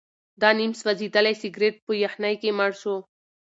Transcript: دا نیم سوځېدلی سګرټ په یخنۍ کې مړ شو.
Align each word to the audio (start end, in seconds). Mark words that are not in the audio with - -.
دا 0.41 0.49
نیم 0.59 0.71
سوځېدلی 0.81 1.35
سګرټ 1.41 1.75
په 1.85 1.91
یخنۍ 2.03 2.35
کې 2.41 2.49
مړ 2.57 2.71
شو. 2.81 2.95